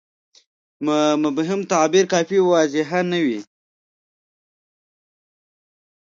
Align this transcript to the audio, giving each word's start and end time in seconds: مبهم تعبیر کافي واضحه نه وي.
مبهم 1.25 1.59
تعبیر 1.71 2.05
کافي 2.13 2.39
واضحه 2.51 3.01
نه 3.11 3.19
وي. 3.25 3.39